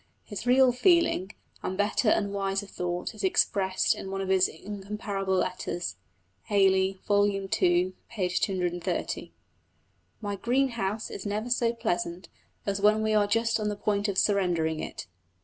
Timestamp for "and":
1.61-1.77, 2.09-2.33